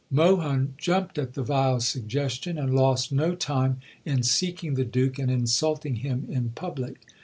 Mohun 0.09 0.73
jumped 0.79 1.19
at 1.19 1.35
the 1.35 1.43
vile 1.43 1.79
suggestion, 1.79 2.57
and 2.57 2.73
lost 2.73 3.11
no 3.11 3.35
time 3.35 3.81
in 4.03 4.23
seeking 4.23 4.73
the 4.73 4.83
Duke 4.83 5.19
and 5.19 5.29
insulting 5.29 5.97
him 5.97 6.25
in 6.27 6.49
public. 6.55 7.01